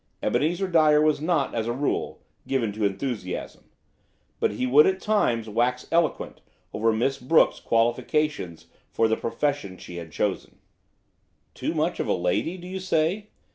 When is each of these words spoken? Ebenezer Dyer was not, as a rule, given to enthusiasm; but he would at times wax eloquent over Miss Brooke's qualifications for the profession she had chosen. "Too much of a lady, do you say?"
Ebenezer 0.23 0.67
Dyer 0.67 0.99
was 0.99 1.21
not, 1.21 1.53
as 1.53 1.67
a 1.67 1.73
rule, 1.73 2.23
given 2.47 2.71
to 2.71 2.85
enthusiasm; 2.85 3.65
but 4.39 4.49
he 4.49 4.65
would 4.65 4.87
at 4.87 4.99
times 4.99 5.47
wax 5.47 5.87
eloquent 5.91 6.41
over 6.73 6.91
Miss 6.91 7.19
Brooke's 7.19 7.59
qualifications 7.59 8.65
for 8.89 9.07
the 9.07 9.15
profession 9.15 9.77
she 9.77 9.97
had 9.97 10.11
chosen. 10.11 10.57
"Too 11.53 11.75
much 11.75 11.99
of 11.99 12.07
a 12.07 12.13
lady, 12.13 12.57
do 12.57 12.67
you 12.67 12.79
say?" 12.79 13.27